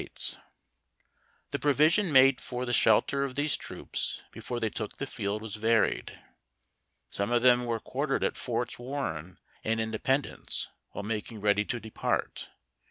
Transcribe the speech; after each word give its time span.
MUSTKHING 0.01 0.09
IN 0.09 0.09
RECRUITS. 0.09 0.37
The 1.51 1.59
provision 1.59 2.11
made 2.11 2.41
for 2.41 2.65
the 2.65 2.73
shelter 2.73 3.23
of 3.23 3.35
these 3.35 3.55
troops 3.55 4.23
before 4.31 4.59
they 4.59 4.71
took 4.71 4.97
the 4.97 5.05
field 5.05 5.43
was 5.43 5.57
varied. 5.57 6.19
Some 7.11 7.29
of 7.31 7.43
them 7.43 7.65
were 7.65 7.79
quar 7.79 8.07
tered 8.07 8.23
at 8.23 8.35
Forts 8.35 8.79
Warren 8.79 9.37
and 9.63 9.79
Independence 9.79 10.69
while 10.93 11.03
making 11.03 11.39
ready 11.39 11.65
to 11.65 11.79
depart. 11.79 12.49